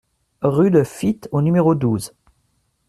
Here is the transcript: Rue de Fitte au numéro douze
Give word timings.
Rue 0.41 0.71
de 0.71 0.83
Fitte 0.83 1.29
au 1.31 1.43
numéro 1.43 1.75
douze 1.75 2.15